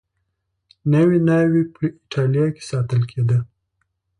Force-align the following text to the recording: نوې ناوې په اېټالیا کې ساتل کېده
نوې 0.91 1.19
ناوې 1.27 1.61
په 1.75 1.83
اېټالیا 1.95 2.45
کې 2.55 2.63
ساتل 2.69 3.01
کېده 3.11 3.37